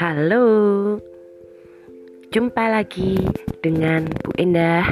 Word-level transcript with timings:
Halo, 0.00 0.96
jumpa 2.32 2.64
lagi 2.72 3.20
dengan 3.60 4.08
Bu 4.08 4.32
Endah 4.40 4.88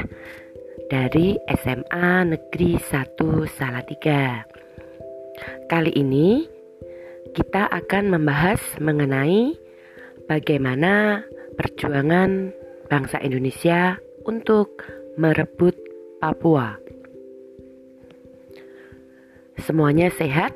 dari 0.93 1.41
SMA 1.49 2.29
Negeri 2.29 2.77
1 2.77 3.17
Salatiga. 3.49 4.45
Kali 5.65 5.89
ini 5.97 6.45
kita 7.33 7.65
akan 7.65 8.13
membahas 8.13 8.61
mengenai 8.77 9.57
bagaimana 10.29 11.25
perjuangan 11.57 12.53
bangsa 12.85 13.17
Indonesia 13.25 13.97
untuk 14.29 14.77
merebut 15.17 15.73
Papua. 16.21 16.86
Semuanya 19.67 20.07
sehat 20.07 20.55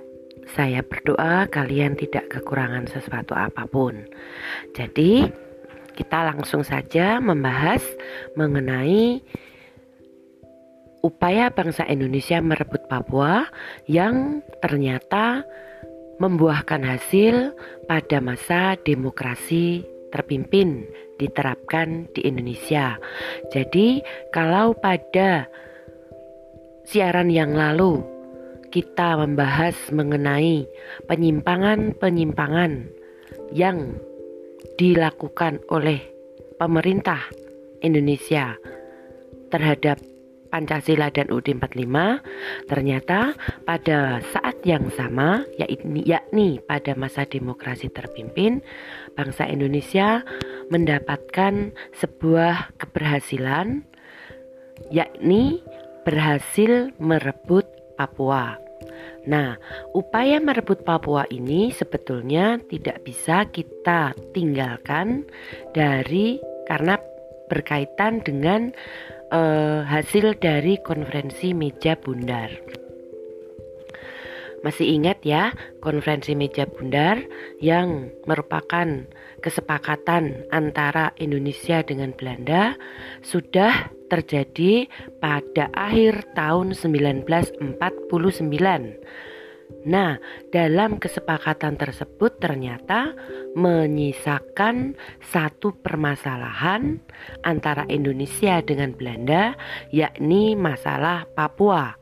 saya 0.56 0.80
berdoa 0.88 1.44
kalian 1.52 2.00
tidak 2.00 2.32
kekurangan 2.32 2.88
sesuatu 2.88 3.36
apa 3.36 3.68
pun. 3.68 4.08
Jadi, 4.72 5.28
kita 6.00 6.32
langsung 6.32 6.64
saja 6.64 7.20
membahas 7.20 7.84
mengenai 8.40 9.20
upaya 11.04 11.52
bangsa 11.52 11.84
Indonesia 11.92 12.40
merebut 12.40 12.88
Papua 12.88 13.52
yang 13.84 14.40
ternyata 14.64 15.44
membuahkan 16.24 16.80
hasil 16.80 17.52
pada 17.92 18.24
masa 18.24 18.80
demokrasi 18.80 19.84
terpimpin 20.16 20.88
diterapkan 21.20 22.08
di 22.16 22.32
Indonesia. 22.32 22.96
Jadi, 23.52 24.00
kalau 24.32 24.72
pada 24.72 25.52
siaran 26.88 27.28
yang 27.28 27.52
lalu 27.52 28.21
kita 28.72 29.20
membahas 29.20 29.76
mengenai 29.92 30.64
penyimpangan-penyimpangan 31.12 32.88
yang 33.52 34.00
dilakukan 34.80 35.60
oleh 35.68 36.00
pemerintah 36.56 37.20
Indonesia 37.84 38.56
terhadap 39.52 40.00
Pancasila 40.52 41.08
dan 41.08 41.32
UUD 41.32 41.64
45 41.64 42.68
ternyata 42.68 43.40
pada 43.64 44.20
saat 44.36 44.60
yang 44.68 44.92
sama 44.92 45.48
yakni, 45.56 46.04
yakni 46.04 46.60
pada 46.68 46.92
masa 47.00 47.24
demokrasi 47.24 47.88
terpimpin 47.88 48.60
bangsa 49.16 49.48
Indonesia 49.48 50.28
mendapatkan 50.68 51.72
sebuah 51.96 52.76
keberhasilan 52.76 53.88
yakni 54.92 55.64
berhasil 56.04 56.92
merebut 57.00 57.64
Papua. 58.02 58.58
Nah, 59.30 59.54
upaya 59.94 60.42
merebut 60.42 60.82
Papua 60.82 61.30
ini 61.30 61.70
sebetulnya 61.70 62.58
tidak 62.66 63.06
bisa 63.06 63.46
kita 63.54 64.18
tinggalkan 64.34 65.30
dari 65.78 66.42
karena 66.66 66.98
berkaitan 67.46 68.26
dengan 68.26 68.74
uh, 69.30 69.86
hasil 69.86 70.42
dari 70.42 70.82
konferensi 70.82 71.54
meja 71.54 71.94
bundar. 71.94 72.81
Masih 74.62 74.94
ingat 74.94 75.26
ya, 75.26 75.58
konferensi 75.82 76.38
meja 76.38 76.70
bundar 76.70 77.18
yang 77.58 78.14
merupakan 78.30 79.10
kesepakatan 79.42 80.46
antara 80.54 81.18
Indonesia 81.18 81.82
dengan 81.82 82.14
Belanda 82.14 82.78
sudah 83.26 83.90
terjadi 84.06 84.86
pada 85.18 85.74
akhir 85.74 86.38
tahun 86.38 86.78
1949. 86.78 87.74
Nah, 89.82 90.22
dalam 90.54 91.02
kesepakatan 91.02 91.80
tersebut 91.80 92.38
ternyata 92.38 93.18
menyisakan 93.58 94.94
satu 95.26 95.74
permasalahan 95.80 97.02
antara 97.42 97.90
Indonesia 97.90 98.62
dengan 98.62 98.94
Belanda, 98.94 99.58
yakni 99.90 100.54
masalah 100.54 101.26
Papua. 101.34 101.98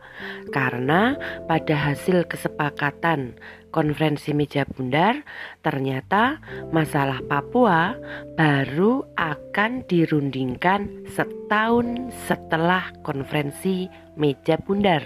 Karena 0.49 1.13
pada 1.45 1.75
hasil 1.75 2.25
kesepakatan 2.25 3.37
konferensi 3.69 4.33
meja 4.33 4.65
bundar, 4.65 5.21
ternyata 5.61 6.41
masalah 6.73 7.21
Papua 7.25 7.93
baru 8.33 9.05
akan 9.13 9.85
dirundingkan 9.85 11.09
setahun 11.13 12.13
setelah 12.25 12.89
konferensi 13.05 13.85
meja 14.17 14.57
bundar. 14.57 15.05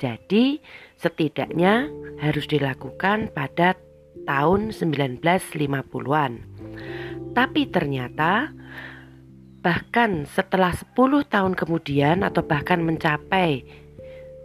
Jadi, 0.00 0.58
setidaknya 0.98 1.86
harus 2.18 2.48
dilakukan 2.50 3.30
pada 3.30 3.78
tahun 4.26 4.70
1950-an. 4.74 6.32
Tapi 7.32 7.62
ternyata 7.70 8.52
bahkan 9.62 10.26
setelah 10.26 10.74
10 10.74 11.22
tahun 11.30 11.54
kemudian 11.54 12.26
atau 12.26 12.42
bahkan 12.42 12.82
mencapai 12.82 13.62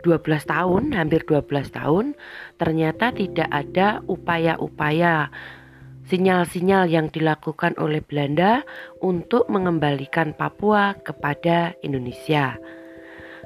12 0.07 0.23
tahun, 0.47 0.95
hampir 0.95 1.27
12 1.27 1.67
tahun, 1.75 2.15
ternyata 2.55 3.11
tidak 3.11 3.51
ada 3.51 3.99
upaya-upaya 4.07 5.27
sinyal-sinyal 6.07 6.87
yang 6.87 7.11
dilakukan 7.11 7.75
oleh 7.75 7.99
Belanda 7.99 8.63
untuk 9.03 9.51
mengembalikan 9.51 10.31
Papua 10.31 10.95
kepada 11.03 11.75
Indonesia. 11.83 12.55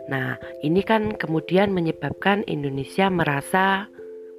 Nah, 0.06 0.38
ini 0.62 0.86
kan 0.86 1.18
kemudian 1.18 1.74
menyebabkan 1.74 2.46
Indonesia 2.46 3.10
merasa 3.10 3.90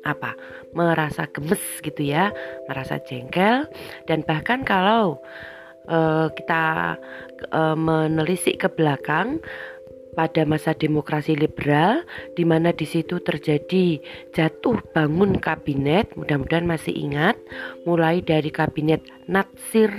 apa? 0.07 0.39
Merasa 0.75 1.27
gemes 1.35 1.63
gitu 1.83 2.07
ya, 2.07 2.31
merasa 2.71 3.03
jengkel 3.03 3.67
dan 4.07 4.23
bahkan 4.23 4.63
kalau 4.63 5.19
uh, 5.91 6.31
kita 6.35 6.97
uh, 7.51 7.77
menelisik 7.79 8.63
ke 8.63 8.69
belakang 8.71 9.43
pada 10.13 10.45
masa 10.45 10.77
demokrasi 10.77 11.33
liberal 11.33 12.05
di 12.37 12.45
mana 12.45 12.71
di 12.77 12.85
situ 12.85 13.21
terjadi 13.25 13.97
jatuh 14.37 14.81
bangun 14.93 15.41
kabinet 15.41 16.13
mudah-mudahan 16.21 16.69
masih 16.69 16.93
ingat 16.93 17.41
mulai 17.89 18.21
dari 18.21 18.53
kabinet 18.53 19.01
Natsir 19.25 19.91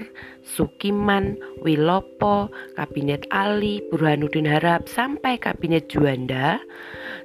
Sukiman, 0.43 1.39
Wilopo, 1.63 2.51
Kabinet 2.75 3.23
Ali, 3.31 3.79
Burhanuddin 3.87 4.47
Harap, 4.47 4.91
sampai 4.91 5.39
Kabinet 5.39 5.87
Juanda, 5.87 6.59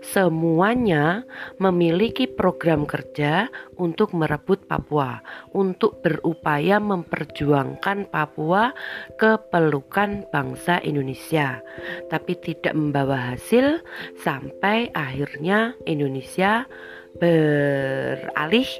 semuanya 0.01 1.27
memiliki 1.59 2.31
program 2.31 2.87
kerja 2.87 3.51
untuk 3.75 4.15
merebut 4.15 4.71
Papua, 4.71 5.19
untuk 5.51 5.99
berupaya 6.01 6.79
memperjuangkan 6.79 8.07
Papua 8.09 8.71
ke 9.19 9.35
pelukan 9.51 10.23
bangsa 10.31 10.79
Indonesia, 10.87 11.59
tapi 12.07 12.39
tidak 12.39 12.79
membawa 12.79 13.35
hasil 13.35 13.83
sampai 14.23 14.95
akhirnya 14.95 15.75
Indonesia 15.91 16.71
beralih 17.19 18.71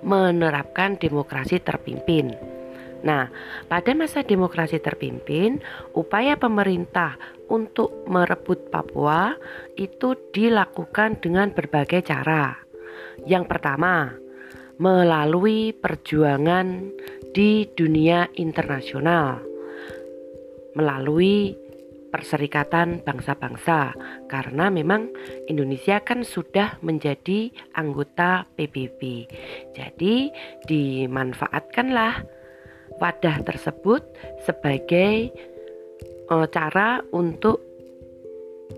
menerapkan 0.00 0.96
demokrasi 0.96 1.60
terpimpin. 1.60 2.59
Nah, 3.00 3.32
pada 3.66 3.96
masa 3.96 4.20
demokrasi 4.20 4.76
terpimpin, 4.80 5.60
upaya 5.96 6.36
pemerintah 6.36 7.16
untuk 7.48 8.04
merebut 8.04 8.68
Papua 8.68 9.34
itu 9.76 10.16
dilakukan 10.30 11.18
dengan 11.24 11.50
berbagai 11.50 12.04
cara. 12.04 12.60
Yang 13.24 13.44
pertama, 13.48 14.12
melalui 14.80 15.72
perjuangan 15.72 16.92
di 17.32 17.68
dunia 17.72 18.28
internasional, 18.36 19.40
melalui 20.76 21.56
Perserikatan 22.10 23.06
Bangsa-Bangsa 23.06 23.94
karena 24.26 24.66
memang 24.66 25.14
Indonesia 25.46 26.02
kan 26.02 26.26
sudah 26.26 26.82
menjadi 26.82 27.54
anggota 27.78 28.50
PBB. 28.58 29.30
Jadi 29.78 30.34
dimanfaatkanlah 30.66 32.39
wadah 33.00 33.40
tersebut 33.42 34.04
sebagai 34.44 35.32
uh, 36.28 36.46
cara 36.46 37.02
untuk 37.10 37.64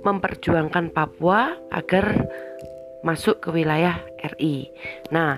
memperjuangkan 0.00 0.94
Papua 0.94 1.52
agar 1.74 2.24
masuk 3.04 3.42
ke 3.44 3.48
wilayah 3.52 4.00
RI. 4.38 4.70
Nah, 5.10 5.36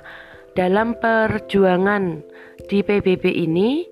dalam 0.54 0.94
perjuangan 1.00 2.22
di 2.70 2.84
PBB 2.84 3.24
ini 3.26 3.82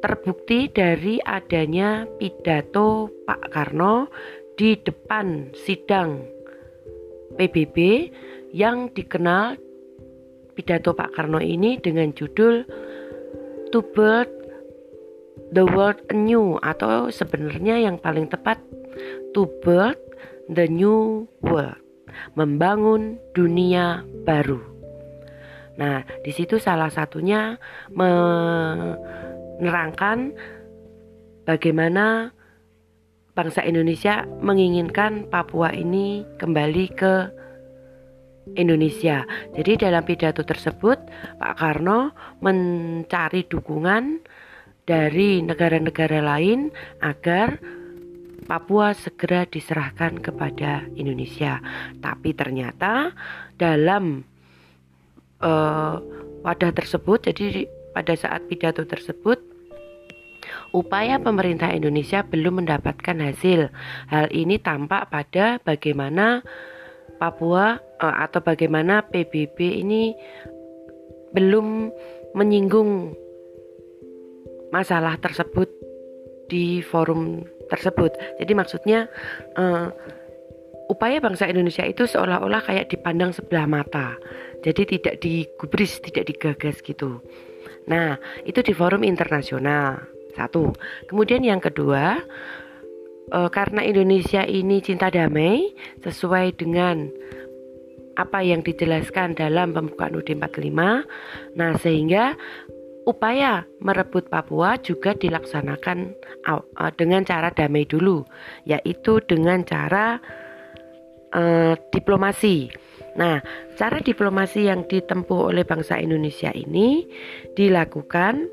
terbukti 0.00 0.72
dari 0.72 1.20
adanya 1.20 2.08
pidato 2.16 3.10
Pak 3.28 3.52
Karno 3.52 4.08
di 4.54 4.78
depan 4.78 5.50
sidang 5.52 6.22
PBB 7.34 7.76
yang 8.54 8.88
dikenal 8.94 9.58
pidato 10.54 10.94
Pak 10.94 11.18
Karno 11.18 11.42
ini 11.42 11.76
dengan 11.82 12.14
judul 12.14 12.62
to 13.74 13.82
build 13.82 14.30
the 15.50 15.66
world 15.66 15.98
anew 16.14 16.62
atau 16.62 17.10
sebenarnya 17.10 17.82
yang 17.82 17.98
paling 17.98 18.30
tepat 18.30 18.62
to 19.34 19.50
build 19.66 19.98
the 20.46 20.70
new 20.70 21.26
world. 21.42 21.82
membangun 22.38 23.18
dunia 23.34 24.06
baru. 24.22 24.62
Nah, 25.74 26.06
di 26.22 26.30
situ 26.30 26.62
salah 26.62 26.86
satunya 26.86 27.58
menerangkan 27.90 28.78
bagaimana 31.42 32.30
bangsa 33.34 33.66
Indonesia 33.66 34.22
menginginkan 34.38 35.26
Papua 35.26 35.74
ini 35.74 36.22
kembali 36.38 36.86
ke 36.94 37.34
Indonesia. 38.52 39.24
Jadi 39.56 39.88
dalam 39.88 40.04
pidato 40.04 40.44
tersebut 40.44 41.00
Pak 41.40 41.54
Karno 41.56 42.12
mencari 42.44 43.48
dukungan 43.48 44.20
dari 44.84 45.40
negara-negara 45.40 46.20
lain 46.20 46.68
agar 47.00 47.56
Papua 48.44 48.92
segera 48.92 49.48
diserahkan 49.48 50.20
kepada 50.20 50.84
Indonesia. 51.00 51.64
Tapi 52.04 52.36
ternyata 52.36 53.16
dalam 53.56 54.20
uh, 55.40 55.96
wadah 56.44 56.72
tersebut, 56.76 57.32
jadi 57.32 57.64
pada 57.96 58.12
saat 58.12 58.44
pidato 58.44 58.84
tersebut, 58.84 59.40
upaya 60.76 61.16
pemerintah 61.16 61.72
Indonesia 61.72 62.20
belum 62.20 62.60
mendapatkan 62.60 63.16
hasil. 63.16 63.72
Hal 64.12 64.28
ini 64.28 64.60
tampak 64.60 65.08
pada 65.08 65.56
bagaimana 65.64 66.44
Papua 67.16 67.78
uh, 68.02 68.16
atau 68.24 68.40
bagaimana 68.44 69.06
PBB 69.06 69.84
ini 69.84 70.14
belum 71.34 71.90
menyinggung 72.34 73.14
masalah 74.74 75.14
tersebut 75.22 75.70
di 76.50 76.82
forum 76.82 77.46
tersebut. 77.70 78.14
Jadi 78.38 78.52
maksudnya 78.52 79.06
uh, 79.54 79.90
upaya 80.90 81.22
bangsa 81.22 81.48
Indonesia 81.48 81.86
itu 81.86 82.04
seolah-olah 82.04 82.62
kayak 82.66 82.90
dipandang 82.92 83.32
sebelah 83.32 83.66
mata. 83.66 84.18
Jadi 84.64 84.98
tidak 84.98 85.20
digubris, 85.20 86.00
tidak 86.00 86.28
digagas 86.28 86.80
gitu. 86.80 87.20
Nah, 87.88 88.16
itu 88.48 88.64
di 88.64 88.72
forum 88.72 89.04
internasional. 89.04 90.00
Satu. 90.34 90.74
Kemudian 91.06 91.46
yang 91.46 91.62
kedua, 91.62 92.18
uh, 93.34 93.50
karena 93.50 93.82
Indonesia 93.82 94.46
ini 94.46 94.78
cinta 94.78 95.10
damai 95.10 95.74
sesuai 96.06 96.54
dengan 96.54 97.10
apa 98.14 98.46
yang 98.46 98.62
dijelaskan 98.62 99.34
dalam 99.34 99.74
pembukaan 99.74 100.14
UD 100.14 100.38
45. 100.38 101.58
Nah, 101.58 101.72
sehingga 101.82 102.38
upaya 103.10 103.66
merebut 103.82 104.30
Papua 104.30 104.78
juga 104.78 105.18
dilaksanakan 105.18 106.14
uh, 106.46 106.92
dengan 106.94 107.26
cara 107.26 107.50
damai 107.50 107.82
dulu, 107.90 108.22
yaitu 108.62 109.18
dengan 109.26 109.66
cara 109.66 110.22
uh, 111.34 111.74
diplomasi. 111.90 112.70
Nah, 113.18 113.42
cara 113.78 113.98
diplomasi 114.02 114.70
yang 114.70 114.86
ditempuh 114.86 115.50
oleh 115.50 115.66
bangsa 115.66 115.98
Indonesia 115.98 116.50
ini 116.54 117.06
dilakukan 117.54 118.46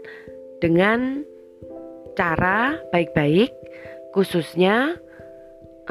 dengan 0.61 1.25
cara 2.13 2.77
baik-baik, 2.93 3.49
khususnya 4.11 4.99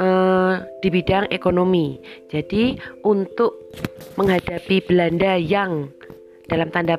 uh, 0.01 0.65
di 0.81 0.89
bidang 0.93 1.27
ekonomi. 1.33 2.01
Jadi, 2.29 2.79
untuk 3.05 3.55
menghadapi 4.17 4.81
Belanda 4.87 5.37
yang 5.37 5.89
dalam 6.49 6.71
tanda 6.71 6.99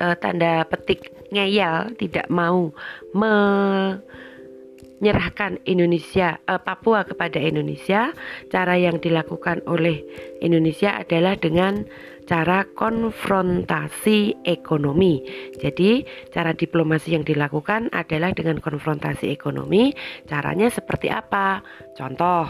uh, 0.00 0.14
tanda 0.18 0.64
petik 0.66 1.12
ngeyel 1.34 1.90
tidak 1.98 2.30
mau 2.30 2.70
menyerahkan 3.14 5.58
Indonesia 5.66 6.38
uh, 6.46 6.58
Papua 6.62 7.04
kepada 7.06 7.40
Indonesia, 7.42 8.12
cara 8.50 8.76
yang 8.78 8.98
dilakukan 9.02 9.62
oleh 9.66 10.04
Indonesia 10.42 10.98
adalah 10.98 11.36
dengan 11.38 11.84
cara 12.24 12.64
konfrontasi 12.72 14.44
ekonomi. 14.44 15.24
Jadi, 15.60 16.04
cara 16.32 16.56
diplomasi 16.56 17.16
yang 17.16 17.24
dilakukan 17.24 17.92
adalah 17.92 18.32
dengan 18.32 18.60
konfrontasi 18.60 19.28
ekonomi. 19.28 19.92
Caranya 20.24 20.72
seperti 20.72 21.12
apa? 21.12 21.60
Contoh, 21.96 22.48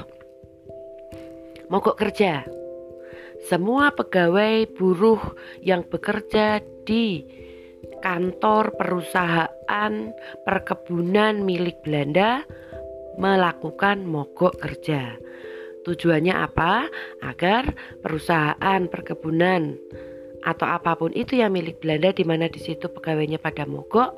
mogok 1.69 1.99
kerja 1.99 2.65
semua 3.45 3.93
pegawai 3.93 4.65
buruh 4.73 5.21
yang 5.61 5.85
bekerja 5.85 6.65
di 6.89 7.21
kantor 8.01 8.73
perusahaan 8.73 9.93
perkebunan 10.49 11.45
milik 11.45 11.85
Belanda 11.85 12.41
melakukan 13.21 14.09
mogok 14.09 14.57
kerja. 14.57 15.21
Tujuannya 15.85 16.35
apa? 16.35 16.89
Agar 17.21 17.77
perusahaan 18.01 18.81
perkebunan 18.89 19.77
atau 20.45 20.67
apa 20.69 20.93
pun 20.97 21.13
itu 21.17 21.41
yang 21.41 21.57
milik 21.57 21.81
Belanda 21.81 22.13
di 22.13 22.25
mana 22.25 22.53
di 22.53 22.61
situ 22.61 22.93
pegawainya 22.93 23.41
pada 23.41 23.65
mogok 23.65 24.13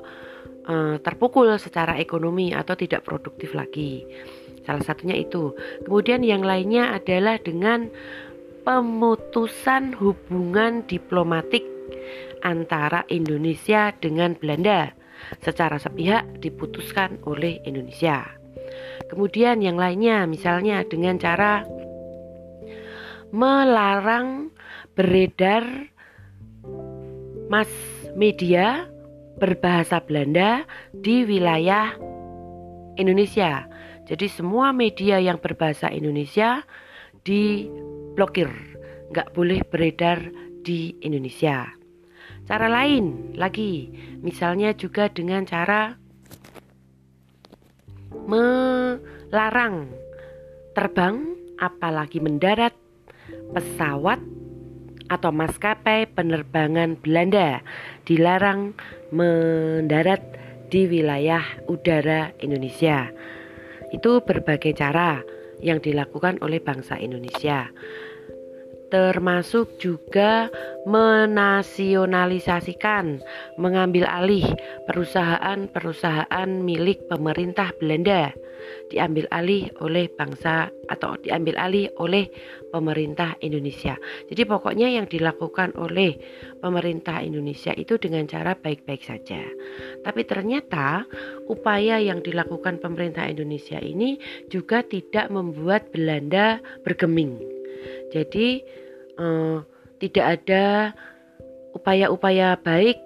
eh, 0.67 0.95
terpukul 0.99 1.55
secara 1.55 1.95
ekonomi 1.99 2.51
atau 2.51 2.75
tidak 2.75 3.07
produktif 3.07 3.55
lagi. 3.55 4.03
Salah 4.67 4.83
satunya 4.83 5.15
itu. 5.15 5.55
Kemudian 5.87 6.27
yang 6.27 6.43
lainnya 6.43 6.91
adalah 6.91 7.39
dengan 7.39 7.87
pemutusan 8.67 9.95
hubungan 9.95 10.83
diplomatik 10.83 11.63
antara 12.43 13.07
Indonesia 13.07 13.95
dengan 13.95 14.35
Belanda 14.35 14.91
secara 15.39 15.79
sepihak 15.79 16.43
diputuskan 16.43 17.17
oleh 17.23 17.63
Indonesia. 17.63 18.36
Kemudian 19.07 19.63
yang 19.63 19.79
lainnya 19.79 20.27
misalnya 20.27 20.83
dengan 20.83 21.15
cara 21.15 21.63
melarang 23.31 24.51
beredar 24.95 25.63
mas 27.47 27.71
media 28.15 28.87
berbahasa 29.37 30.01
Belanda 30.03 30.65
di 30.91 31.23
wilayah 31.23 31.93
Indonesia. 32.97 33.69
Jadi 34.07 34.27
semua 34.31 34.71
media 34.71 35.19
yang 35.19 35.37
berbahasa 35.37 35.91
Indonesia 35.91 36.63
di 37.21 37.67
blokir, 38.15 38.49
nggak 39.13 39.35
boleh 39.35 39.61
beredar 39.67 40.23
di 40.63 40.95
Indonesia. 41.03 41.69
Cara 42.47 42.71
lain 42.71 43.35
lagi, 43.35 43.91
misalnya 44.23 44.71
juga 44.71 45.11
dengan 45.11 45.43
cara 45.43 45.99
melarang 48.25 49.93
terbang, 50.73 51.37
apalagi 51.61 52.17
mendarat 52.17 52.73
pesawat 53.53 54.21
atau 55.07 55.31
maskapai 55.31 56.09
penerbangan 56.11 56.99
Belanda 56.99 57.61
dilarang 58.03 58.75
mendarat 59.13 60.21
di 60.67 60.89
wilayah 60.89 61.43
udara 61.69 62.35
Indonesia. 62.43 63.07
Itu 63.93 64.19
berbagai 64.25 64.75
cara 64.75 65.23
yang 65.63 65.81
dilakukan 65.81 66.37
oleh 66.43 66.61
bangsa 66.61 66.99
Indonesia 66.99 67.71
termasuk 68.87 69.75
juga 69.79 70.47
menasionalisasikan, 70.87 73.19
mengambil 73.59 74.07
alih 74.07 74.47
perusahaan-perusahaan 74.87 76.47
milik 76.63 77.11
pemerintah 77.11 77.75
Belanda, 77.75 78.31
diambil 78.87 79.27
alih 79.35 79.67
oleh 79.83 80.07
bangsa 80.07 80.71
atau 80.87 81.19
diambil 81.19 81.59
alih 81.59 81.91
oleh 81.99 82.31
pemerintah 82.71 83.35
Indonesia. 83.43 83.99
Jadi 84.31 84.47
pokoknya 84.47 84.87
yang 84.87 85.11
dilakukan 85.11 85.75
oleh 85.75 86.15
pemerintah 86.63 87.19
Indonesia 87.19 87.75
itu 87.75 87.99
dengan 87.99 88.23
cara 88.27 88.55
baik-baik 88.55 89.03
saja. 89.03 89.43
Tapi 90.07 90.23
ternyata 90.23 91.03
upaya 91.51 91.99
yang 91.99 92.23
dilakukan 92.23 92.79
pemerintah 92.79 93.27
Indonesia 93.27 93.83
ini 93.83 94.15
juga 94.47 94.87
tidak 94.87 95.27
membuat 95.27 95.91
Belanda 95.91 96.63
bergeming 96.87 97.56
jadi 98.13 98.61
uh, 99.17 99.61
tidak 99.97 100.25
ada 100.41 100.93
upaya-upaya 101.77 102.57
baik 102.57 102.97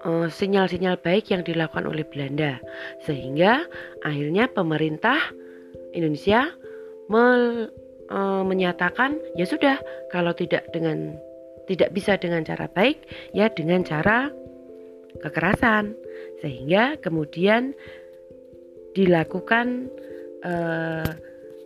eh, 0.00 0.28
sinyal-sinyal 0.32 0.96
baik 1.00 1.28
yang 1.28 1.44
dilakukan 1.44 1.84
oleh 1.84 2.08
Belanda. 2.08 2.56
Sehingga 3.04 3.68
akhirnya 4.00 4.48
pemerintah 4.48 5.20
Indonesia 5.92 6.48
me, 7.10 7.24
uh, 8.08 8.42
menyatakan 8.46 9.18
ya 9.34 9.42
sudah 9.42 9.76
kalau 10.14 10.30
tidak 10.30 10.70
dengan 10.70 11.18
tidak 11.66 11.90
bisa 11.90 12.14
dengan 12.14 12.46
cara 12.46 12.70
baik 12.70 13.02
ya 13.34 13.50
dengan 13.52 13.82
cara 13.84 14.30
kekerasan. 15.20 15.98
Sehingga 16.40 16.96
kemudian 17.02 17.76
dilakukan 18.96 19.90
uh, 20.46 21.10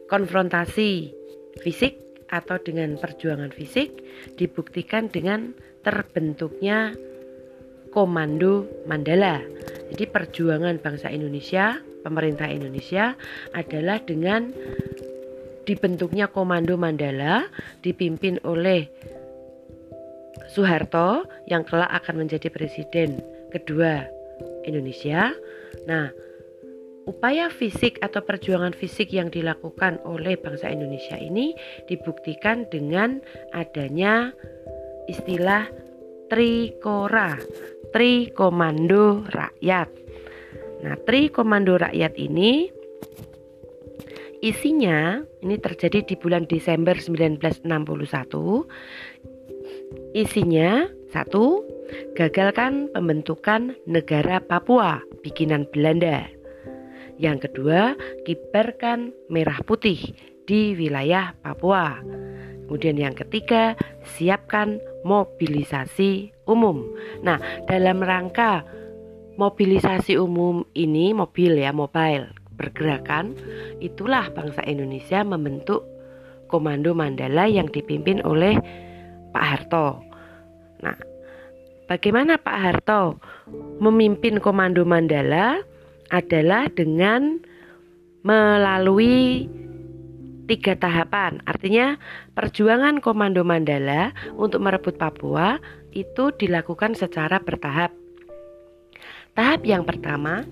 konfrontasi 0.09 1.24
fisik 1.63 2.01
atau 2.33 2.59
dengan 2.59 2.97
perjuangan 2.99 3.53
fisik 3.55 3.95
dibuktikan 4.35 5.07
dengan 5.13 5.55
terbentuknya 5.85 6.97
Komando 7.95 8.67
Mandala. 8.91 9.39
Jadi 9.95 10.11
perjuangan 10.11 10.83
bangsa 10.83 11.15
Indonesia, 11.15 11.79
pemerintah 12.03 12.51
Indonesia 12.51 13.15
adalah 13.55 14.03
dengan 14.03 14.51
dibentuknya 15.63 16.27
Komando 16.27 16.75
Mandala 16.75 17.47
dipimpin 17.87 18.43
oleh 18.43 18.91
Soeharto 20.51 21.25
yang 21.47 21.63
kelak 21.63 21.91
akan 22.03 22.27
menjadi 22.27 22.51
presiden 22.51 23.23
kedua 23.55 24.05
Indonesia. 24.67 25.31
Nah, 25.87 26.11
upaya 27.05 27.53
fisik 27.53 28.01
atau 28.01 28.25
perjuangan 28.25 28.73
fisik 28.73 29.13
yang 29.13 29.29
dilakukan 29.29 30.01
oleh 30.09 30.37
bangsa 30.41 30.73
Indonesia 30.73 31.17
ini 31.21 31.53
dibuktikan 31.89 32.69
dengan 32.73 33.21
adanya 33.53 34.33
istilah 35.09 35.69
Trikora, 36.33 37.37
Tri 37.93 38.33
Komando 38.33 39.29
Rakyat. 39.29 39.89
Nah, 40.85 40.97
Tri 41.05 41.29
Komando 41.29 41.77
Rakyat 41.77 42.17
ini 42.17 42.69
isinya 44.41 45.21
ini 45.45 45.57
terjadi 45.61 46.05
di 46.05 46.17
bulan 46.17 46.49
Desember 46.49 46.97
1961. 46.97 48.65
Isinya 50.17 50.89
satu, 51.13 51.63
gagalkan 52.17 52.89
pembentukan 52.91 53.77
negara 53.85 54.41
Papua 54.41 55.05
bikinan 55.23 55.69
Belanda. 55.71 56.27
Yang 57.17 57.51
kedua, 57.51 57.95
kibarkan 58.27 59.15
merah 59.31 59.63
putih 59.63 60.15
di 60.45 60.75
wilayah 60.75 61.33
Papua. 61.41 62.03
Kemudian 62.67 62.97
yang 62.97 63.15
ketiga, 63.15 63.77
siapkan 64.03 64.81
mobilisasi 65.05 66.33
umum. 66.49 66.85
Nah, 67.21 67.39
dalam 67.69 68.01
rangka 68.01 68.65
mobilisasi 69.37 70.17
umum 70.17 70.65
ini 70.75 71.13
mobil 71.13 71.61
ya, 71.61 71.71
mobile 71.71 72.33
pergerakan, 72.57 73.35
itulah 73.83 74.31
bangsa 74.33 74.63
Indonesia 74.65 75.21
membentuk 75.27 75.85
Komando 76.49 76.95
Mandala 76.95 77.51
yang 77.51 77.67
dipimpin 77.67 78.23
oleh 78.23 78.55
Pak 79.35 79.45
Harto. 79.45 80.01
Nah, 80.81 80.95
bagaimana 81.91 82.39
Pak 82.39 82.59
Harto 82.59 83.19
memimpin 83.83 84.39
Komando 84.39 84.87
Mandala 84.87 85.61
adalah 86.13 86.69
dengan 86.73 87.41
melalui 88.25 89.49
tiga 90.45 90.77
tahapan. 90.77 91.41
Artinya 91.49 91.97
perjuangan 92.37 93.01
Komando 93.01 93.45
Mandala 93.45 94.13
untuk 94.37 94.61
merebut 94.65 95.01
Papua 95.01 95.61
itu 95.93 96.33
dilakukan 96.37 96.97
secara 96.97 97.41
bertahap. 97.41 97.93
Tahap 99.35 99.61
yang 99.67 99.83
pertama 99.83 100.47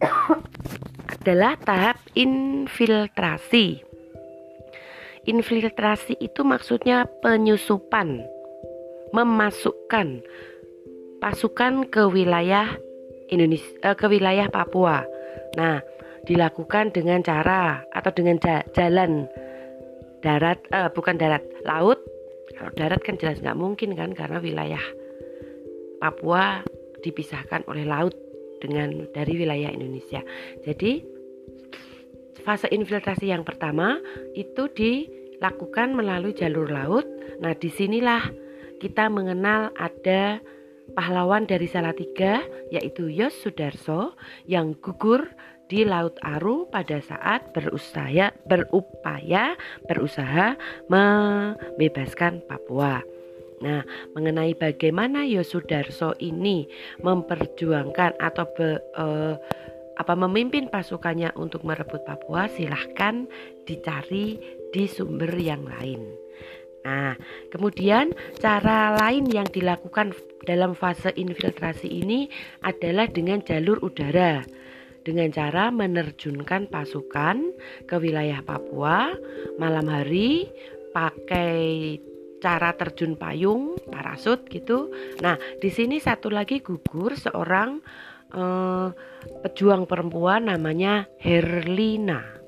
adalah 1.14 1.58
tahap 1.60 2.00
infiltrasi. 2.16 3.84
Infiltrasi 5.28 6.16
itu 6.16 6.40
maksudnya 6.40 7.04
penyusupan, 7.20 8.24
memasukkan 9.12 10.24
pasukan 11.20 11.84
ke 11.92 12.08
wilayah 12.08 12.80
Indonesia 13.30 13.70
eh, 13.82 13.96
ke 13.96 14.06
wilayah 14.10 14.50
Papua. 14.50 15.02
Nah, 15.56 15.80
dilakukan 16.28 16.92
dengan 16.92 17.24
cara 17.24 17.82
atau 17.94 18.10
dengan 18.12 18.36
jalan 18.74 19.26
darat 20.20 20.60
eh, 20.70 20.90
bukan 20.92 21.16
darat 21.16 21.42
laut. 21.64 21.98
Kalau 22.54 22.70
darat 22.76 23.00
kan 23.00 23.16
jelas 23.16 23.40
nggak 23.40 23.56
mungkin 23.56 23.96
kan 23.96 24.12
karena 24.12 24.42
wilayah 24.42 24.82
Papua 26.02 26.60
dipisahkan 27.00 27.64
oleh 27.68 27.88
laut 27.88 28.12
dengan 28.60 29.08
dari 29.16 29.40
wilayah 29.40 29.72
Indonesia. 29.72 30.20
Jadi 30.60 31.00
fase 32.44 32.68
infiltrasi 32.68 33.32
yang 33.32 33.44
pertama 33.44 34.00
itu 34.36 34.68
dilakukan 34.72 35.96
melalui 35.96 36.36
jalur 36.36 36.68
laut. 36.68 37.08
Nah 37.40 37.56
di 37.56 37.72
sinilah 37.72 38.28
kita 38.80 39.08
mengenal 39.12 39.72
ada 39.76 40.40
pahlawan 40.94 41.46
dari 41.46 41.70
Salatiga 41.70 42.42
yaitu 42.74 43.10
Yos 43.10 43.34
Sudarso 43.40 44.14
yang 44.46 44.74
gugur 44.78 45.30
di 45.70 45.86
Laut 45.86 46.18
Aru 46.26 46.66
pada 46.66 46.98
saat 46.98 47.54
berusaha 47.54 48.34
berupaya 48.50 49.54
berusaha 49.86 50.58
membebaskan 50.90 52.42
Papua. 52.50 52.98
Nah, 53.60 53.84
mengenai 54.16 54.56
bagaimana 54.56 55.28
Yosudarso 55.28 56.16
ini 56.18 56.64
memperjuangkan 57.04 58.16
atau 58.18 58.48
be, 58.56 58.80
eh, 58.80 59.34
apa 60.00 60.14
memimpin 60.16 60.72
pasukannya 60.72 61.36
untuk 61.36 61.68
merebut 61.68 62.02
Papua, 62.08 62.48
silahkan 62.48 63.28
dicari 63.68 64.40
di 64.72 64.88
sumber 64.88 65.30
yang 65.36 65.68
lain. 65.68 66.19
Nah, 66.80 67.12
kemudian 67.52 68.16
cara 68.40 68.96
lain 68.96 69.28
yang 69.28 69.44
dilakukan 69.44 70.16
dalam 70.48 70.72
fase 70.72 71.12
infiltrasi 71.12 71.86
ini 71.86 72.32
adalah 72.64 73.04
dengan 73.04 73.44
jalur 73.44 73.84
udara 73.84 74.40
dengan 75.00 75.32
cara 75.32 75.72
menerjunkan 75.72 76.68
pasukan 76.68 77.56
ke 77.88 77.96
wilayah 77.96 78.44
Papua 78.44 79.12
malam 79.56 79.88
hari 79.88 80.48
pakai 80.92 81.96
cara 82.40 82.72
terjun 82.72 83.20
payung, 83.20 83.76
parasut 83.92 84.48
gitu. 84.48 84.88
Nah, 85.20 85.36
di 85.60 85.68
sini 85.68 86.00
satu 86.00 86.32
lagi 86.32 86.64
gugur 86.64 87.12
seorang 87.14 87.84
eh, 88.32 88.88
pejuang 89.44 89.84
perempuan 89.84 90.48
namanya 90.48 91.04
Herlina. 91.20 92.39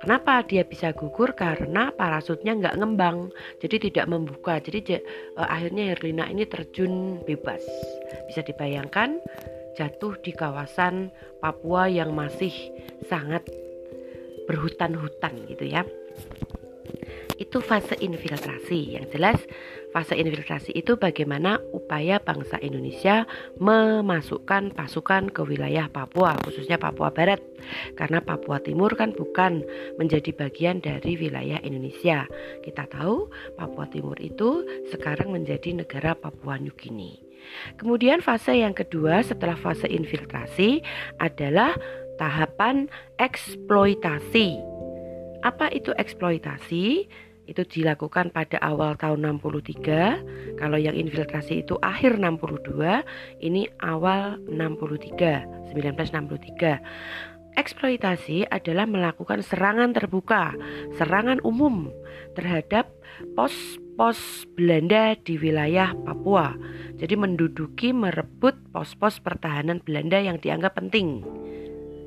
Kenapa 0.00 0.40
dia 0.48 0.64
bisa 0.64 0.96
gugur? 0.96 1.36
Karena 1.36 1.92
parasutnya 1.92 2.56
nggak 2.56 2.76
ngembang, 2.80 3.28
jadi 3.60 3.76
tidak 3.76 4.06
membuka. 4.08 4.56
Jadi 4.56 4.96
eh, 4.96 5.02
akhirnya 5.36 5.92
Herlina 5.92 6.24
ini 6.32 6.48
terjun 6.48 7.20
bebas. 7.28 7.60
Bisa 8.24 8.40
dibayangkan 8.40 9.20
jatuh 9.76 10.16
di 10.24 10.32
kawasan 10.32 11.12
Papua 11.44 11.86
yang 11.92 12.16
masih 12.16 12.52
sangat 13.12 13.44
berhutan-hutan 14.48 15.36
gitu 15.52 15.68
ya. 15.68 15.84
Itu 17.36 17.60
fase 17.60 17.96
infiltrasi. 18.00 18.96
Yang 18.96 19.06
jelas 19.16 19.38
fase 19.90 20.14
infiltrasi 20.14 20.70
itu 20.74 20.94
bagaimana 20.94 21.58
upaya 21.74 22.22
bangsa 22.22 22.58
Indonesia 22.62 23.26
memasukkan 23.58 24.74
pasukan 24.74 25.30
ke 25.30 25.42
wilayah 25.42 25.90
Papua, 25.90 26.38
khususnya 26.46 26.78
Papua 26.78 27.10
Barat. 27.10 27.42
Karena 27.98 28.22
Papua 28.22 28.62
Timur 28.62 28.94
kan 28.94 29.12
bukan 29.12 29.66
menjadi 29.98 30.32
bagian 30.32 30.80
dari 30.80 31.18
wilayah 31.18 31.58
Indonesia. 31.60 32.24
Kita 32.64 32.86
tahu 32.88 33.28
Papua 33.58 33.86
Timur 33.90 34.16
itu 34.22 34.64
sekarang 34.94 35.34
menjadi 35.34 35.74
negara 35.74 36.14
Papua 36.14 36.56
New 36.56 36.72
Guinea. 36.74 37.18
Kemudian 37.80 38.20
fase 38.20 38.60
yang 38.60 38.76
kedua 38.76 39.24
setelah 39.24 39.56
fase 39.56 39.88
infiltrasi 39.88 40.84
adalah 41.18 41.72
tahapan 42.20 42.86
eksploitasi. 43.16 44.60
Apa 45.40 45.72
itu 45.72 45.96
eksploitasi? 45.96 47.08
Itu 47.50 47.66
dilakukan 47.66 48.30
pada 48.30 48.62
awal 48.62 48.94
tahun 48.94 49.42
63. 49.42 50.54
Kalau 50.62 50.78
yang 50.78 50.94
infiltrasi 50.94 51.66
itu 51.66 51.74
akhir 51.82 52.22
62, 52.22 53.02
ini 53.42 53.66
awal 53.82 54.38
63, 54.46 55.74
1963. 55.74 56.78
Eksploitasi 57.58 58.46
adalah 58.46 58.86
melakukan 58.86 59.42
serangan 59.42 59.90
terbuka, 59.90 60.54
serangan 60.94 61.42
umum 61.42 61.90
terhadap 62.38 62.86
pos-pos 63.34 64.46
Belanda 64.54 65.18
di 65.18 65.34
wilayah 65.34 65.90
Papua. 66.06 66.54
Jadi 67.02 67.18
menduduki 67.18 67.90
merebut 67.90 68.54
pos-pos 68.70 69.18
pertahanan 69.18 69.82
Belanda 69.82 70.22
yang 70.22 70.38
dianggap 70.38 70.78
penting. 70.78 71.26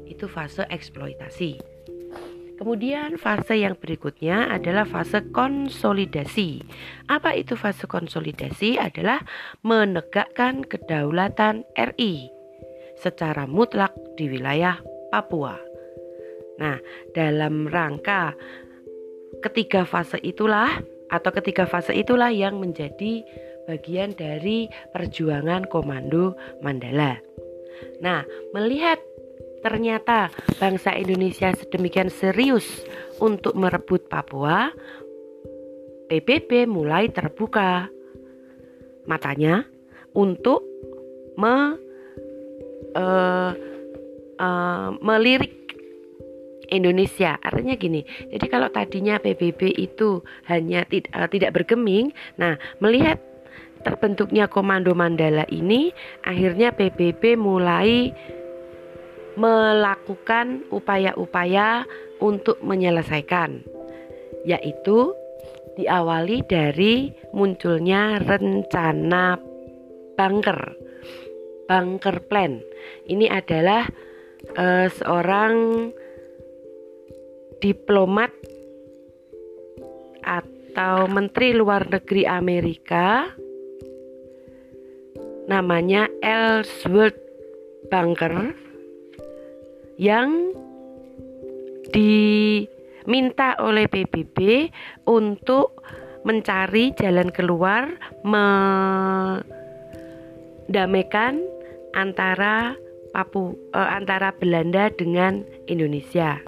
Itu 0.07 0.31
fase 0.31 0.63
eksploitasi. 0.71 1.72
Kemudian 2.63 3.19
fase 3.19 3.59
yang 3.59 3.75
berikutnya 3.75 4.47
adalah 4.47 4.87
fase 4.87 5.19
konsolidasi. 5.35 6.63
Apa 7.11 7.35
itu 7.35 7.59
fase 7.59 7.91
konsolidasi? 7.91 8.79
Adalah 8.79 9.19
menegakkan 9.67 10.63
kedaulatan 10.63 11.67
RI 11.75 12.31
secara 12.95 13.43
mutlak 13.51 13.91
di 14.15 14.31
wilayah 14.31 14.79
Papua. 15.11 15.59
Nah, 16.63 16.79
dalam 17.11 17.67
rangka 17.67 18.31
ketiga 19.43 19.83
fase 19.83 20.23
itulah 20.23 20.71
atau 21.11 21.35
ketiga 21.35 21.67
fase 21.67 21.91
itulah 21.91 22.31
yang 22.31 22.63
menjadi 22.63 23.27
bagian 23.67 24.15
dari 24.15 24.71
perjuangan 24.95 25.67
Komando 25.67 26.39
Mandala. 26.63 27.19
Nah, 27.99 28.23
melihat 28.55 29.03
ternyata 29.63 30.27
bangsa 30.59 30.91
Indonesia 30.93 31.55
sedemikian 31.55 32.11
serius 32.11 32.83
untuk 33.23 33.55
merebut 33.55 34.11
Papua, 34.11 34.69
PBB 36.11 36.67
mulai 36.67 37.07
terbuka 37.09 37.87
matanya 39.07 39.63
untuk 40.11 40.61
me, 41.39 41.79
uh, 42.93 43.51
uh, 44.37 44.89
melirik 44.99 45.63
Indonesia. 46.69 47.39
Artinya 47.41 47.79
gini. 47.79 48.01
Jadi 48.29 48.45
kalau 48.51 48.69
tadinya 48.69 49.17
PBB 49.17 49.77
itu 49.79 50.21
hanya 50.51 50.85
tid 50.85 51.07
uh, 51.15 51.25
tidak 51.31 51.55
bergeming, 51.55 52.11
nah 52.35 52.59
melihat 52.77 53.17
terbentuknya 53.83 54.47
Komando 54.47 54.95
Mandala 54.95 55.43
ini, 55.51 55.91
akhirnya 56.23 56.71
PBB 56.71 57.35
mulai 57.35 58.15
melakukan 59.35 60.67
upaya-upaya 60.69 61.85
untuk 62.21 62.61
menyelesaikan, 62.61 63.65
yaitu 64.45 65.11
diawali 65.75 66.45
dari 66.45 67.09
munculnya 67.33 68.21
rencana 68.21 69.41
bunker, 70.13 70.77
bunker 71.65 72.17
plan. 72.29 72.61
Ini 73.09 73.25
adalah 73.33 73.89
uh, 74.53 74.87
seorang 74.87 75.55
diplomat 77.63 78.31
atau 80.23 81.07
menteri 81.07 81.55
luar 81.55 81.87
negeri 81.87 82.23
Amerika 82.27 83.27
namanya 85.47 86.07
Ellsworth 86.23 87.19
Bunker 87.91 88.55
yang 89.97 90.53
diminta 91.93 93.55
oleh 93.61 93.85
PBB 93.85 94.69
untuk 95.05 95.83
mencari 96.23 96.95
jalan 96.95 97.29
keluar 97.29 97.99
mendamaikan 100.65 101.43
antara 101.93 102.79
Papu 103.13 103.53
eh, 103.77 103.89
antara 103.93 104.33
Belanda 104.33 104.89
dengan 104.89 105.45
Indonesia. 105.69 106.41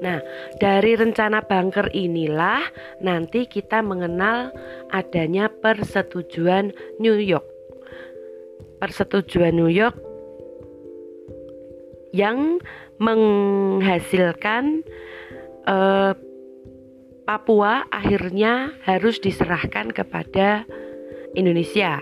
Nah, 0.00 0.16
dari 0.56 0.96
rencana 0.96 1.44
bunker 1.44 1.92
inilah 1.92 2.64
nanti 3.04 3.44
kita 3.44 3.84
mengenal 3.84 4.48
adanya 4.88 5.52
persetujuan 5.60 6.72
New 6.96 7.20
York. 7.20 7.44
Persetujuan 8.80 9.60
New 9.60 9.68
York 9.68 10.07
yang 12.12 12.58
menghasilkan 12.98 14.82
eh, 15.68 16.12
Papua 17.28 17.84
akhirnya 17.92 18.72
harus 18.88 19.20
diserahkan 19.20 19.92
kepada 19.92 20.64
Indonesia 21.36 22.00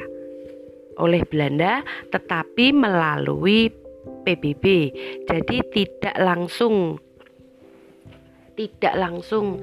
oleh 1.03 1.27
Belanda 1.27 1.83
tetapi 2.15 2.71
melalui 2.71 3.75
PBB. 4.23 4.65
Jadi 5.27 5.57
tidak 5.75 6.17
langsung 6.23 7.03
tidak 8.55 8.95
langsung 8.95 9.61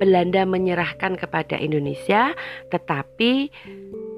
Belanda 0.00 0.42
menyerahkan 0.48 1.20
kepada 1.20 1.60
Indonesia 1.60 2.32
tetapi 2.72 3.52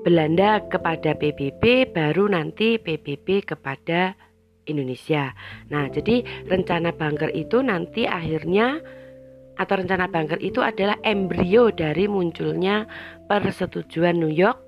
Belanda 0.06 0.62
kepada 0.70 1.18
PBB 1.18 1.90
baru 1.90 2.30
nanti 2.30 2.78
PBB 2.78 3.42
kepada 3.42 4.14
Indonesia. 4.66 5.32
Nah, 5.70 5.88
jadi 5.88 6.22
rencana 6.46 6.92
bunker 6.92 7.30
itu 7.32 7.62
nanti 7.62 8.04
akhirnya 8.06 8.78
atau 9.56 9.74
rencana 9.80 10.06
bunker 10.12 10.36
itu 10.44 10.60
adalah 10.60 11.00
embrio 11.00 11.72
dari 11.72 12.04
munculnya 12.04 12.84
persetujuan 13.26 14.20
New 14.20 14.30
York 14.30 14.60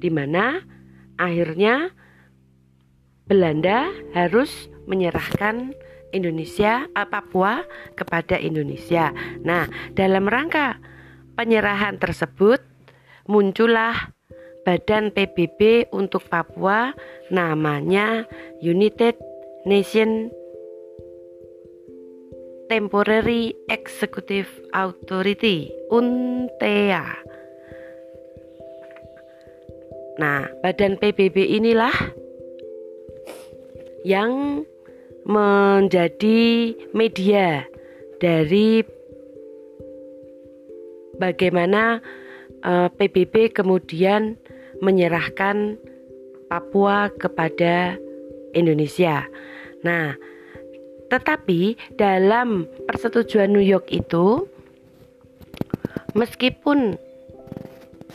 di 0.00 0.10
mana 0.10 0.58
akhirnya 1.16 1.94
Belanda 3.24 3.88
harus 4.12 4.68
menyerahkan 4.84 5.72
Indonesia 6.14 6.86
uh, 6.94 7.04
Papua 7.10 7.66
kepada 7.98 8.38
Indonesia. 8.38 9.10
Nah, 9.42 9.66
dalam 9.98 10.30
rangka 10.30 10.78
penyerahan 11.34 11.98
tersebut 11.98 12.62
muncullah 13.26 14.14
Badan 14.64 15.12
PBB 15.12 15.92
untuk 15.92 16.24
Papua 16.24 16.96
namanya 17.28 18.24
United 18.64 19.20
Nation 19.68 20.32
Temporary 22.72 23.52
Executive 23.68 24.48
Authority 24.72 25.68
UNTEA. 25.92 27.04
Nah, 30.16 30.48
badan 30.64 30.96
PBB 30.96 31.60
inilah 31.60 31.92
yang 34.06 34.62
menjadi 35.24 36.72
media 36.92 37.64
dari 38.20 38.84
bagaimana 41.16 42.00
uh, 42.64 42.86
eh, 42.86 42.88
PBB 42.92 43.56
kemudian 43.56 44.36
menyerahkan 44.84 45.80
Papua 46.48 47.08
kepada 47.16 47.96
Indonesia. 48.52 49.26
Nah, 49.82 50.14
tetapi 51.10 51.76
dalam 51.96 52.68
persetujuan 52.86 53.50
New 53.50 53.64
York 53.64 53.90
itu 53.90 54.46
meskipun 56.14 57.00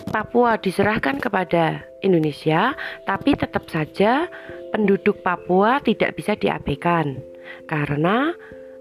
Papua 0.09 0.55
diserahkan 0.55 1.19
kepada 1.19 1.83
Indonesia, 1.99 2.71
tapi 3.03 3.35
tetap 3.35 3.67
saja 3.67 4.31
penduduk 4.71 5.21
Papua 5.25 5.82
tidak 5.84 6.15
bisa 6.17 6.34
diabaikan. 6.38 7.19
Karena 7.65 8.34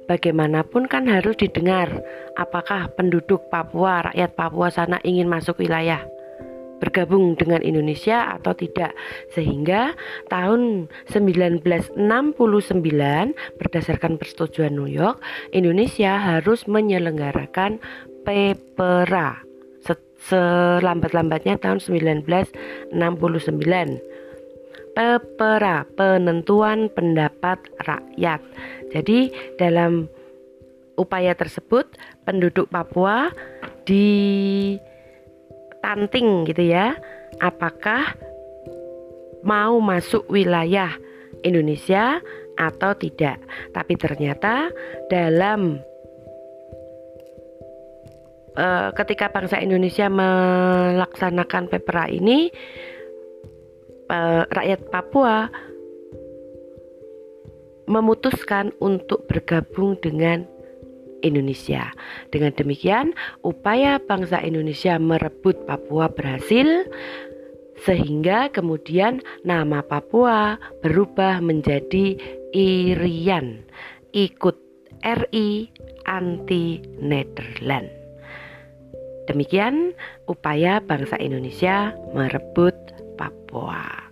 bagaimanapun 0.09 0.89
kan 0.89 1.09
harus 1.09 1.37
didengar 1.37 1.89
apakah 2.37 2.89
penduduk 2.97 3.49
Papua, 3.53 4.13
rakyat 4.13 4.33
Papua 4.37 4.69
sana 4.73 5.01
ingin 5.05 5.29
masuk 5.29 5.61
wilayah 5.61 6.05
bergabung 6.79 7.35
dengan 7.35 7.59
Indonesia 7.61 8.39
atau 8.39 8.55
tidak. 8.55 8.95
Sehingga 9.35 9.99
tahun 10.31 10.87
1969 11.11 11.99
berdasarkan 13.59 14.13
persetujuan 14.15 14.79
New 14.79 14.87
York 14.87 15.19
Indonesia 15.51 16.17
harus 16.17 16.71
menyelenggarakan 16.71 17.83
PEPRA 18.23 19.49
selambat-lambatnya 20.19 21.63
tahun 21.63 21.79
1969 21.79 22.93
PEPRA 24.95 25.89
penentuan 25.97 26.89
pendapat 26.93 27.59
rakyat. 27.85 28.41
Jadi 28.93 29.33
dalam 29.61 30.09
upaya 30.99 31.33
tersebut 31.37 31.87
penduduk 32.27 32.67
Papua 32.69 33.31
di 33.87 34.75
tanting 35.81 36.45
gitu 36.51 36.75
ya 36.75 36.99
apakah 37.39 38.19
mau 39.47 39.79
masuk 39.79 40.27
wilayah 40.27 40.91
Indonesia 41.47 42.19
atau 42.59 42.91
tidak. 42.99 43.39
Tapi 43.71 43.95
ternyata 43.95 44.67
dalam 45.07 45.79
uh, 48.59 48.91
ketika 48.99 49.31
bangsa 49.31 49.63
Indonesia 49.63 50.11
melaksanakan 50.11 51.71
pepera 51.71 52.11
ini 52.11 52.51
uh, 54.11 54.45
rakyat 54.51 54.81
Papua 54.91 55.49
memutuskan 57.89 58.73
untuk 58.85 59.25
bergabung 59.29 59.97
dengan 60.05 60.45
Indonesia. 61.25 61.91
Dengan 62.31 62.55
demikian, 62.55 63.17
upaya 63.43 63.99
bangsa 63.99 64.39
Indonesia 64.45 65.01
merebut 65.01 65.65
Papua 65.67 66.13
berhasil 66.13 66.87
sehingga 67.83 68.51
kemudian 68.51 69.23
nama 69.47 69.83
Papua 69.83 70.59
berubah 70.83 71.39
menjadi 71.39 72.19
Irian 72.53 73.63
ikut 74.13 74.57
RI 75.05 75.71
anti 76.09 76.83
Nederland. 76.99 77.87
Demikian 79.29 79.93
upaya 80.25 80.81
bangsa 80.81 81.21
Indonesia 81.21 81.93
merebut 82.17 82.75
Papua. 83.49 84.08